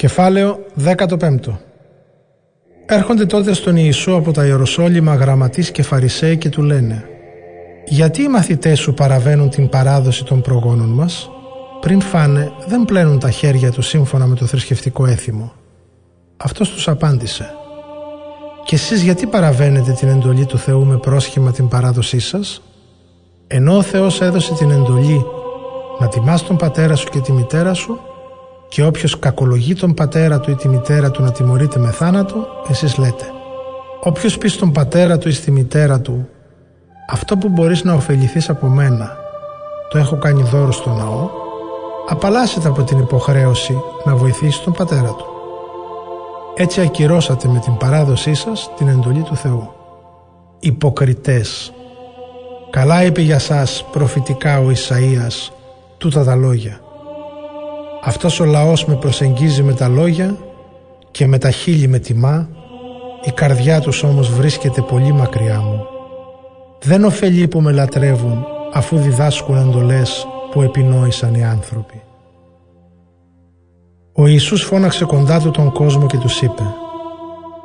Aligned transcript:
Κεφάλαιο 0.00 0.58
15 0.84 1.36
Έρχονται 2.86 3.26
τότε 3.26 3.52
στον 3.52 3.76
Ιησού 3.76 4.16
από 4.16 4.32
τα 4.32 4.46
Ιεροσόλυμα 4.46 5.14
γραμματείς 5.14 5.70
και 5.70 5.82
Φαρισαίοι 5.82 6.36
και 6.36 6.48
του 6.48 6.62
λένε 6.62 7.04
«Γιατί 7.86 8.22
οι 8.22 8.28
μαθητές 8.28 8.78
σου 8.78 8.94
παραβαίνουν 8.94 9.50
την 9.50 9.68
παράδοση 9.68 10.24
των 10.24 10.40
προγόνων 10.40 10.88
μας» 10.88 11.30
πριν 11.80 12.00
φάνε 12.00 12.52
δεν 12.66 12.84
πλένουν 12.84 13.18
τα 13.18 13.30
χέρια 13.30 13.70
τους 13.70 13.86
σύμφωνα 13.86 14.26
με 14.26 14.34
το 14.34 14.46
θρησκευτικό 14.46 15.06
έθιμο. 15.06 15.52
Αυτός 16.36 16.70
τους 16.70 16.88
απάντησε 16.88 17.50
«Και 18.64 18.74
εσείς 18.74 19.02
γιατί 19.02 19.26
παραβαίνετε 19.26 19.92
την 19.92 20.08
εντολή 20.08 20.46
του 20.46 20.58
Θεού 20.58 20.84
με 20.84 20.98
πρόσχημα 20.98 21.52
την 21.52 21.68
παράδοσή 21.68 22.18
σας» 22.18 22.62
ενώ 23.46 23.76
ο 23.76 23.82
Θεός 23.82 24.20
έδωσε 24.20 24.54
την 24.54 24.70
εντολή 24.70 25.24
να 25.98 26.08
τιμάς 26.08 26.42
τον 26.42 26.56
πατέρα 26.56 26.94
σου 26.94 27.08
και 27.08 27.20
τη 27.20 27.32
μητέρα 27.32 27.74
σου 27.74 28.00
και 28.70 28.84
όποιος 28.84 29.18
κακολογεί 29.18 29.74
τον 29.74 29.94
πατέρα 29.94 30.40
του 30.40 30.50
ή 30.50 30.54
τη 30.54 30.68
μητέρα 30.68 31.10
του 31.10 31.22
να 31.22 31.32
τιμωρείται 31.32 31.78
με 31.78 31.90
θάνατο, 31.90 32.46
εσείς 32.68 32.98
λέτε. 32.98 33.24
Όποιος 34.02 34.38
πει 34.38 34.48
στον 34.48 34.72
πατέρα 34.72 35.18
του 35.18 35.28
ή 35.28 35.32
στη 35.32 35.50
μητέρα 35.50 36.00
του 36.00 36.28
αυτό 37.12 37.36
που 37.36 37.48
μπορείς 37.48 37.84
να 37.84 37.94
ωφεληθείς 37.94 38.48
από 38.48 38.66
μένα 38.66 39.16
το 39.90 39.98
έχω 39.98 40.16
κάνει 40.16 40.42
δώρο 40.42 40.72
στο 40.72 40.90
ναό, 40.90 41.28
απαλλάσσεται 42.08 42.68
από 42.68 42.82
την 42.82 42.98
υποχρέωση 42.98 43.82
να 44.04 44.16
βοηθήσει 44.16 44.62
τον 44.62 44.72
πατέρα 44.72 45.08
του. 45.08 45.24
Έτσι 46.56 46.80
ακυρώσατε 46.80 47.48
με 47.48 47.58
την 47.58 47.76
παράδοσή 47.76 48.34
σας 48.34 48.70
την 48.76 48.88
εντολή 48.88 49.22
του 49.22 49.36
Θεού. 49.36 49.70
Υποκριτές. 50.60 51.72
Καλά 52.70 53.04
είπε 53.04 53.20
για 53.20 53.38
σας 53.38 53.84
προφητικά 53.92 54.58
ο 54.58 54.70
Ισαΐας 54.70 55.52
τούτα 55.98 56.24
τα 56.24 56.34
λόγια. 56.34 56.80
Αυτός 58.02 58.40
ο 58.40 58.44
λαός 58.44 58.84
με 58.84 58.94
προσεγγίζει 58.94 59.62
με 59.62 59.72
τα 59.72 59.88
λόγια 59.88 60.36
και 61.10 61.26
με 61.26 61.38
τα 61.38 61.50
χείλη 61.50 61.88
με 61.88 61.98
τιμά, 61.98 62.48
η 63.24 63.30
καρδιά 63.30 63.80
τους 63.80 64.02
όμως 64.02 64.30
βρίσκεται 64.30 64.80
πολύ 64.80 65.12
μακριά 65.12 65.60
μου. 65.60 65.86
Δεν 66.82 67.04
ωφελεί 67.04 67.48
που 67.48 67.60
με 67.60 67.72
λατρεύουν 67.72 68.46
αφού 68.72 68.96
διδάσκουν 68.96 69.56
εντολές 69.56 70.26
που 70.50 70.62
επινόησαν 70.62 71.34
οι 71.34 71.44
άνθρωποι. 71.44 72.02
Ο 74.12 74.26
Ιησούς 74.26 74.62
φώναξε 74.62 75.04
κοντά 75.04 75.40
του 75.40 75.50
τον 75.50 75.72
κόσμο 75.72 76.06
και 76.06 76.16
τους 76.16 76.40
είπε 76.40 76.62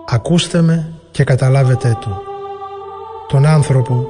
«Ακούστε 0.10 0.62
με 0.62 0.94
και 1.12 1.24
καταλάβετε 1.24 1.98
το. 2.02 2.22
Τον 3.28 3.46
άνθρωπο 3.46 4.10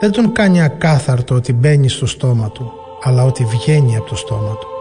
δεν 0.00 0.12
τον 0.12 0.32
κάνει 0.32 0.62
ακάθαρτο 0.62 1.34
ότι 1.34 1.52
μπαίνει 1.52 1.88
στο 1.88 2.06
στόμα 2.06 2.50
του, 2.50 2.72
αλλά 3.02 3.24
ότι 3.24 3.44
βγαίνει 3.44 3.96
από 3.96 4.08
το 4.08 4.16
στόμα 4.16 4.56
του. 4.60 4.75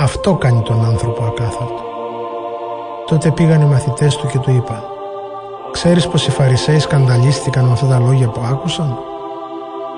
Αυτό 0.00 0.34
κάνει 0.34 0.62
τον 0.62 0.84
άνθρωπο 0.84 1.24
ακάθαρτο. 1.24 1.82
Τότε 3.06 3.30
πήγαν 3.30 3.60
οι 3.60 3.64
μαθητές 3.64 4.16
του 4.16 4.26
και 4.26 4.38
του 4.38 4.50
είπαν 4.50 4.82
«Ξέρεις 5.70 6.08
πως 6.08 6.26
οι 6.26 6.30
Φαρισαίοι 6.30 6.78
σκανδαλίστηκαν 6.78 7.64
με 7.64 7.72
αυτά 7.72 7.86
τα 7.86 7.98
λόγια 7.98 8.28
που 8.28 8.40
άκουσαν» 8.50 8.98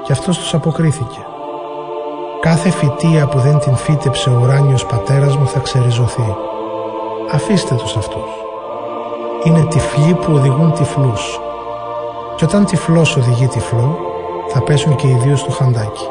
και 0.05 0.13
αυτός 0.13 0.39
τους 0.39 0.55
αποκρίθηκε 0.55 1.19
«Κάθε 2.41 2.71
φυτεία 2.71 3.27
που 3.27 3.39
δεν 3.39 3.59
την 3.59 3.77
φύτεψε 3.77 4.31
ο 4.31 4.41
ουράνιος 4.43 4.87
πατέρας 4.87 5.37
μου 5.37 5.47
θα 5.47 5.59
ξεριζωθεί. 5.59 6.37
Αφήστε 7.33 7.75
τους 7.75 7.97
αυτούς. 7.97 8.31
Είναι 9.45 9.67
τυφλοί 9.71 10.15
που 10.15 10.33
οδηγούν 10.33 10.73
τυφλούς. 10.73 11.41
Και 12.37 12.45
όταν 12.45 12.65
τυφλός 12.65 13.17
οδηγεί 13.17 13.47
τυφλό, 13.47 13.99
θα 14.49 14.63
πέσουν 14.63 14.97
και 14.97 15.07
οι 15.07 15.19
δύο 15.23 15.37
στο 15.37 15.51
χαντάκι. 15.51 16.09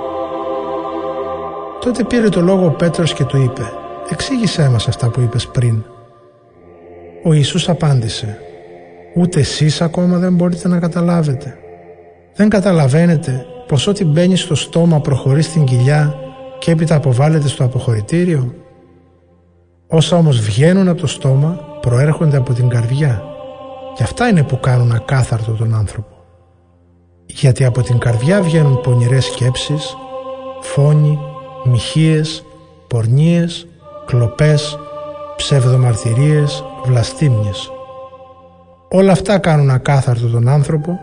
Τότε 1.80 2.04
πήρε 2.04 2.30
το 2.30 2.42
λόγο 2.42 2.66
ο 2.66 2.72
Πέτρος 2.72 3.14
και 3.14 3.24
του 3.24 3.38
είπε 3.38 3.79
«Εξήγησέ 4.10 4.70
μας 4.70 4.88
αυτά 4.88 5.10
που 5.10 5.22
είπες 5.22 5.48
πριν». 5.48 5.84
Ο 7.24 7.34
Ιησούς 7.34 7.70
απάντησε 7.70 8.38
«Ούτε 9.16 9.40
εσείς 9.40 9.82
ακόμα 9.82 10.18
δεν 10.18 10.34
μπορείτε 10.36 10.68
να 10.68 10.80
καταλάβετε. 10.80 11.58
Δεν 12.36 12.50
καταλαβαίνετε 12.50 13.46
πως 13.68 13.88
ό,τι 13.88 14.06
μπαίνει 14.06 14.36
στο 14.36 14.56
στόμα 14.56 15.00
προχωρεί 15.00 15.42
στην 15.42 15.64
κοιλιά 15.64 16.16
και 16.60 16.72
έπειτα 16.72 16.96
αποβάλλεται 16.96 17.48
στο 17.48 17.64
αποχωρητήριο. 17.64 18.54
Όσα 19.88 20.18
όμως 20.18 20.40
βγαίνουν 20.40 20.88
από 20.88 21.02
το 21.02 21.08
στόμα 21.08 21.60
προέρχονται 21.82 22.38
από 22.38 22.54
την 22.54 22.70
καρδιά 22.70 23.24
και 23.96 24.04
αυτά 24.04 24.28
είναι 24.28 24.44
που 24.44 24.60
κάνουν 24.60 24.92
ακάθαρτο 24.92 25.52
τον 25.52 25.74
άνθρωπο. 25.74 26.16
Γιατί 27.26 27.66
από 27.66 27.82
την 27.82 27.98
καρδιά 27.98 28.42
βγαίνουν 28.42 28.82
πονηρές 28.82 29.26
σκέψεις, 29.26 29.96
φόνοι, 30.62 31.20
μοιχείες, 31.64 32.46
πορνίες, 32.88 33.68
κλοπές, 34.10 34.80
ψευδομαρτυρίες, 35.36 36.64
βλαστήμιες. 36.86 37.72
Όλα 38.90 39.12
αυτά 39.12 39.38
κάνουν 39.38 39.70
ακάθαρτο 39.70 40.28
τον 40.28 40.48
άνθρωπο, 40.48 41.00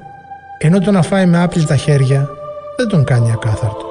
ενώ 0.58 0.78
το 0.78 0.90
να 0.90 1.02
φάει 1.02 1.26
με 1.26 1.42
άπλυτα 1.42 1.76
χέρια 1.76 2.28
δεν 2.76 2.88
τον 2.88 3.04
κάνει 3.04 3.32
ακάθαρτο. 3.32 3.86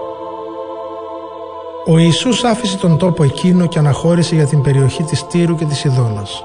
Ο 1.86 1.98
Ιησούς 1.98 2.44
άφησε 2.44 2.78
τον 2.78 2.98
τόπο 2.98 3.24
εκείνο 3.24 3.68
και 3.68 3.80
αναχώρησε 3.80 4.36
για 4.36 4.46
την 4.46 4.62
περιοχή 4.62 5.04
της 5.04 5.28
Τύρου 5.28 5.56
και 5.56 5.66
της 5.66 5.84
Ιδώνας. 5.84 6.44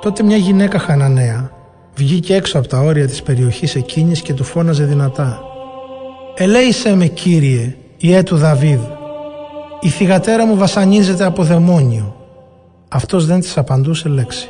Τότε 0.00 0.22
μια 0.22 0.36
γυναίκα 0.36 0.78
Χαναναία 0.78 1.50
βγήκε 1.96 2.34
έξω 2.34 2.58
από 2.58 2.68
τα 2.68 2.78
όρια 2.78 3.06
της 3.06 3.22
περιοχής 3.22 3.74
εκείνης 3.74 4.20
και 4.20 4.34
του 4.34 4.44
φώναζε 4.44 4.84
δυνατά 4.84 5.40
«Ελέησέ 6.34 6.94
με 6.94 7.06
Κύριε, 7.06 7.76
Ιέ 7.96 8.22
του 8.22 8.36
Δαβίδ, 8.36 8.80
η 9.80 9.88
θυγατέρα 9.88 10.46
μου 10.46 10.56
βασανίζεται 10.56 11.24
από 11.24 11.42
δαιμόνιο». 11.42 12.16
Αυτός 12.88 13.26
δεν 13.26 13.40
της 13.40 13.58
απαντούσε 13.58 14.08
λέξη. 14.08 14.48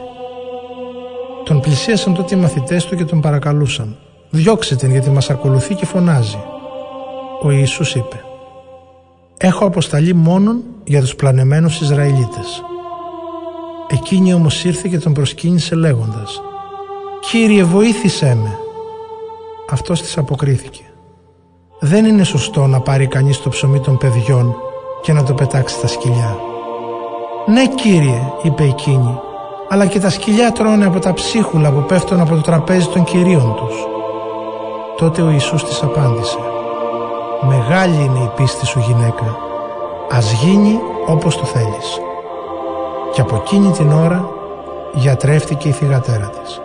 Τον 1.44 1.60
πλησίασαν 1.60 2.14
τότε 2.14 2.36
οι 2.36 2.38
μαθητές 2.38 2.84
του 2.84 2.96
και 2.96 3.04
τον 3.04 3.20
παρακαλούσαν 3.20 3.96
«Διώξε 4.30 4.76
την 4.76 4.90
γιατί 4.90 5.10
μας 5.10 5.30
ακολουθεί 5.30 5.74
και 5.74 5.86
φωνάζει». 5.86 6.38
Ο 7.42 7.50
Ιησούς 7.50 7.94
είπε 7.94 8.24
«Έχω 9.36 9.64
αποσταλεί 9.64 10.14
μόνον 10.14 10.62
για 10.84 11.00
τους 11.00 11.14
πλανεμένους 11.14 11.80
Ισραηλίτες». 11.80 12.62
Εκείνη 13.90 14.34
όμως 14.34 14.64
ήρθε 14.64 14.88
και 14.88 14.98
τον 14.98 15.12
προσκύνησε 15.12 15.74
λέγοντας 15.74 16.40
«Κύριε 17.30 17.64
βοήθησέ 17.64 18.34
με». 18.34 18.58
Αυτός 19.70 20.02
της 20.02 20.18
αποκρίθηκε 20.18 20.82
«Δεν 21.80 22.04
είναι 22.04 22.24
σωστό 22.24 22.66
να 22.66 22.80
πάρει 22.80 23.06
κανείς 23.06 23.42
το 23.42 23.48
ψωμί 23.48 23.80
των 23.80 23.98
παιδιών 23.98 24.56
και 25.06 25.12
να 25.12 25.22
το 25.22 25.34
πετάξει 25.34 25.74
στα 25.74 25.86
σκυλιά». 25.86 26.36
«Ναι 27.46 27.66
κύριε», 27.66 28.32
είπε 28.42 28.62
εκείνη, 28.62 29.20
«αλλά 29.68 29.86
και 29.86 30.00
τα 30.00 30.10
σκυλιά 30.10 30.52
τρώνε 30.52 30.86
από 30.86 30.98
τα 30.98 31.12
ψίχουλα 31.12 31.70
που 31.70 31.80
πέφτουν 31.80 32.20
από 32.20 32.34
το 32.34 32.40
τραπέζι 32.40 32.88
των 32.88 33.04
κυρίων 33.04 33.54
τους». 33.56 33.86
Τότε 34.96 35.22
ο 35.22 35.30
Ιησούς 35.30 35.64
της 35.64 35.82
απάντησε 35.82 36.38
«Μεγάλη 37.42 37.94
είναι 37.94 38.18
η 38.18 38.30
πίστη 38.36 38.66
σου 38.66 38.78
γυναίκα, 38.78 39.36
ας 40.10 40.32
γίνει 40.32 40.78
όπως 41.06 41.36
το 41.38 41.44
θέλεις». 41.44 42.00
Και 43.12 43.20
από 43.20 43.36
εκείνη 43.36 43.70
την 43.70 43.92
ώρα 43.92 44.28
γιατρεύτηκε 44.94 45.68
η 45.68 45.72
θυγατέρα 45.72 46.30
της. 46.30 46.60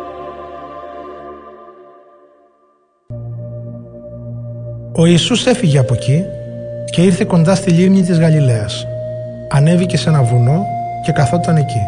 Ο 4.96 5.06
Ιησούς 5.06 5.46
έφυγε 5.46 5.80
από 5.80 5.94
εκεί 5.94 6.26
και 6.92 7.02
ήρθε 7.02 7.24
κοντά 7.24 7.56
στη 7.56 7.72
λίμνη 7.72 8.02
της 8.02 8.20
Γαλιλαίας. 8.20 8.88
Ανέβηκε 9.50 9.98
σε 9.98 10.10
ένα 10.10 10.24
βουνό 10.24 10.66
και 11.04 11.12
καθόταν 11.12 11.56
εκεί. 11.56 11.82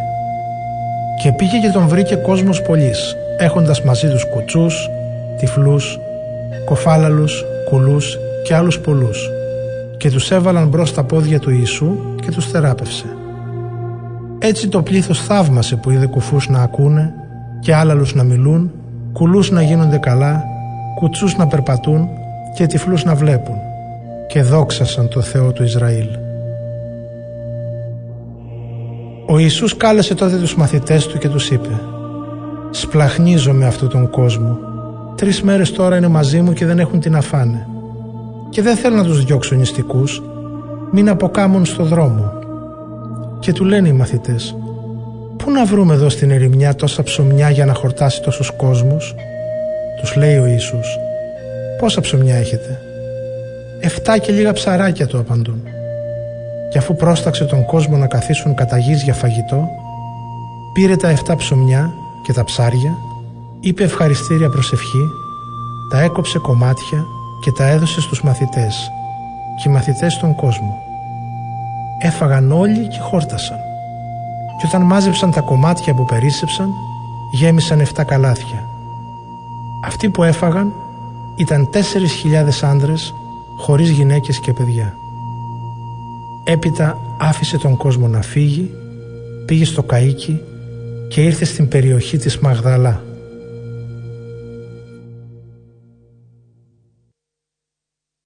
Και 1.22 1.32
πήγε 1.32 1.60
και 1.60 1.70
τον 1.70 1.88
βρήκε 1.88 2.16
κόσμος 2.16 2.62
πολλής, 2.62 3.16
έχοντας 3.38 3.82
μαζί 3.82 4.10
τους 4.10 4.26
κουτσούς, 4.26 4.90
τυφλούς, 5.38 6.00
κοφάλαλους, 6.66 7.46
κουλούς 7.70 8.18
και 8.44 8.56
άλλους 8.56 8.80
πολλούς 8.80 9.30
και 9.98 10.10
τους 10.10 10.32
έβαλαν 10.32 10.68
μπρος 10.68 10.94
τα 10.94 11.04
πόδια 11.04 11.40
του 11.40 11.50
Ιησού 11.50 11.96
και 12.22 12.32
τους 12.32 12.46
θεράπευσε. 12.46 13.06
Έτσι 14.40 14.68
το 14.68 14.82
πλήθος 14.82 15.22
θαύμασε 15.22 15.76
που 15.76 15.90
είδε 15.90 16.06
κουφούς 16.06 16.50
να 16.50 16.62
ακούνε 16.62 17.14
και 17.60 17.76
άλλαλους 17.76 18.16
να 18.16 18.24
μιλούν, 18.24 18.72
κουλούς 19.14 19.52
να 19.52 19.62
γίνονται 19.62 19.98
καλά, 19.98 20.44
κουτσούς 20.96 21.38
να 21.38 21.48
περπατούν 21.48 22.10
και 22.56 22.66
τυφλούς 22.66 23.04
να 23.04 23.16
βλέπουν 23.16 23.72
και 24.34 24.42
δόξασαν 24.42 25.08
το 25.08 25.22
Θεό 25.22 25.52
του 25.52 25.64
Ισραήλ. 25.64 26.08
Ο 29.28 29.38
Ιησούς 29.38 29.78
κάλεσε 29.78 30.16
τότε 30.16 30.38
τους 30.38 30.56
μαθητές 30.56 31.08
του 31.08 31.18
και 31.18 31.30
τους 31.30 31.50
είπε 31.50 31.82
«Σπλαχνίζω 32.72 33.54
με 33.54 33.66
αυτόν 33.66 33.90
τον 33.90 34.10
κόσμο. 34.10 34.58
Τρεις 35.16 35.42
μέρες 35.42 35.72
τώρα 35.72 35.98
είναι 35.98 36.08
μαζί 36.08 36.42
μου 36.42 36.54
και 36.54 36.66
δεν 36.66 36.80
έχουν 36.80 37.00
τι 37.00 37.10
να 37.10 37.22
φάνε. 37.22 37.68
Και 38.50 38.62
δεν 38.62 38.76
θέλω 38.76 38.96
να 38.96 39.04
τους 39.04 39.26
διώξω 39.26 39.56
νηστικούς, 39.56 40.22
μην 40.92 41.10
αποκάμουν 41.10 41.66
στο 41.66 41.84
δρόμο». 41.84 42.34
Και 43.40 43.54
του 43.54 43.66
λένε 43.66 43.88
οι 43.88 43.94
μαθητές 43.94 44.56
«Πού 45.38 45.52
να 45.52 45.66
βρούμε 45.66 45.94
εδώ 45.94 46.10
στην 46.10 46.32
ερημιά 46.32 46.76
τόσα 46.76 47.04
ψωμιά 47.04 47.50
για 47.50 47.66
να 47.66 47.74
χορτάσει 47.74 48.22
τόσους 48.22 48.52
κόσμους» 48.58 49.16
Τους 50.02 50.16
λέει 50.16 50.38
ο 50.38 50.46
Ιησούς 50.46 50.98
Πόσα 51.80 52.02
ψωμιά 52.02 52.36
έχετε; 52.36 52.93
Εφτά 53.86 54.18
και 54.18 54.32
λίγα 54.32 54.54
ψαράκια 54.54 55.08
του 55.08 55.20
απαντούν. 55.20 55.62
Και 56.72 56.78
αφού 56.78 56.96
πρόσταξε 56.96 57.46
τον 57.46 57.66
κόσμο 57.66 57.98
να 57.98 58.08
καθίσουν 58.08 58.56
κατά 58.56 58.78
γης 58.78 59.04
για 59.04 59.14
φαγητό, 59.14 59.70
Πήρε 60.74 60.96
τα 60.96 61.14
7 61.28 61.34
ψωμιά 61.38 61.94
και 62.22 62.34
τα 62.34 62.44
ψάρια, 62.44 62.98
είπε 63.60 63.84
ευχαριστήρια 63.84 64.50
προσευχή, 64.50 65.10
τα 65.92 66.02
έκοψε 66.02 66.40
κομμάτια 66.40 67.06
και 67.42 67.52
τα 67.52 67.68
έδωσε 67.68 68.02
στους 68.02 68.24
μαθητές 68.24 68.92
και 69.56 69.70
οι 69.70 69.72
μαθητές 69.72 70.14
στον 70.14 70.36
κόσμο. 70.36 70.78
Έφαγαν 72.00 72.52
όλοι 72.52 72.88
και 72.88 73.00
χόρτασαν. 73.00 73.58
Και 74.60 74.68
όταν 74.68 74.82
μάζεψαν 74.82 75.32
τα 75.32 75.42
κομμάτια 75.42 75.94
που 75.94 76.06
περίσσεψαν, 76.06 76.70
γέμισαν 77.32 77.80
7 77.96 78.04
καλάθια. 78.06 78.64
Αυτοί 79.86 80.10
που 80.10 80.24
έφαγαν 80.24 80.74
ήταν 81.36 81.70
4.000 81.74 82.68
άντρες 82.70 83.14
χωρίς 83.58 83.90
γυναίκες 83.90 84.40
και 84.40 84.54
παιδιά. 84.54 84.94
Έπειτα 86.44 86.98
άφησε 87.20 87.58
τον 87.58 87.78
κόσμο 87.78 88.08
να 88.08 88.22
φύγει, 88.22 88.70
πήγε 89.46 89.66
στο 89.66 89.86
καΐκι 89.88 90.40
και 91.10 91.22
ήρθε 91.22 91.46
στην 91.46 91.68
περιοχή 91.68 92.18
της 92.18 92.38
Μαγδαλά 92.40 93.04